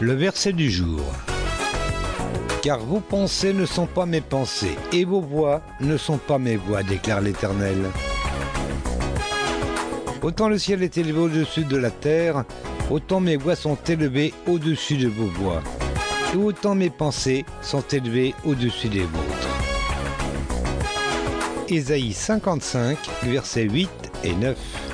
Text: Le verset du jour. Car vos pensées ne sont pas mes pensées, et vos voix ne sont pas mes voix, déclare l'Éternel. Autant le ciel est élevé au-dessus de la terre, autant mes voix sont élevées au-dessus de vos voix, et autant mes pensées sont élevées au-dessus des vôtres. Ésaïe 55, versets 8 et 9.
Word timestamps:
Le 0.00 0.12
verset 0.12 0.52
du 0.52 0.70
jour. 0.70 1.00
Car 2.62 2.78
vos 2.78 3.00
pensées 3.00 3.52
ne 3.52 3.66
sont 3.66 3.86
pas 3.86 4.06
mes 4.06 4.20
pensées, 4.20 4.76
et 4.92 5.04
vos 5.04 5.20
voix 5.20 5.60
ne 5.80 5.96
sont 5.96 6.18
pas 6.18 6.38
mes 6.38 6.56
voix, 6.56 6.84
déclare 6.84 7.20
l'Éternel. 7.20 7.78
Autant 10.22 10.48
le 10.48 10.56
ciel 10.56 10.84
est 10.84 10.96
élevé 10.98 11.18
au-dessus 11.18 11.64
de 11.64 11.76
la 11.76 11.90
terre, 11.90 12.44
autant 12.90 13.18
mes 13.18 13.36
voix 13.36 13.56
sont 13.56 13.78
élevées 13.88 14.32
au-dessus 14.46 14.98
de 14.98 15.08
vos 15.08 15.26
voix, 15.26 15.62
et 16.32 16.36
autant 16.36 16.76
mes 16.76 16.90
pensées 16.90 17.44
sont 17.60 17.82
élevées 17.90 18.36
au-dessus 18.44 18.88
des 18.88 19.00
vôtres. 19.00 19.48
Ésaïe 21.68 22.12
55, 22.12 22.96
versets 23.24 23.68
8 23.68 23.90
et 24.22 24.34
9. 24.34 24.87